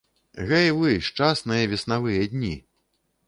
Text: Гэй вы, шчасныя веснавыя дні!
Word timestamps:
Гэй 0.51 0.69
вы, 0.77 0.89
шчасныя 1.09 1.67
веснавыя 1.73 2.23
дні! 2.35 2.53